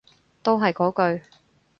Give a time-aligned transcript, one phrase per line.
[0.41, 1.23] 都係嗰句